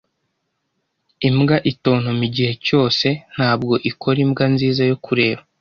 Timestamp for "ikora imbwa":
3.89-4.45